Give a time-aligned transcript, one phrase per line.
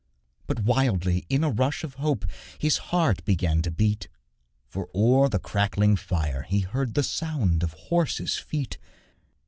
[0.47, 2.25] But wildly, in a rush of hope,
[2.57, 4.07] His heart began to beat,
[4.67, 8.79] For o'er the crackling fire he heard The sound of horses' feet.